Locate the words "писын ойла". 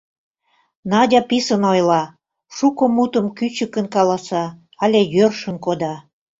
1.29-2.03